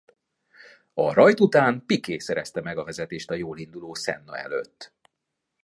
A 0.93 1.13
rajt 1.13 1.39
után 1.39 1.85
Piquet 1.85 2.19
szerezte 2.19 2.61
meg 2.61 2.77
a 2.77 2.83
vezetést 2.83 3.29
a 3.31 3.35
jól 3.35 3.57
induló 3.57 3.93
Senna 3.93 4.37
előtt. 4.37 4.93